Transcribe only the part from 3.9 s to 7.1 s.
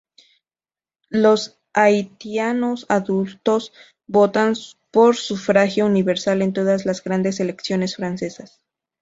votan por sufragio universal en todas las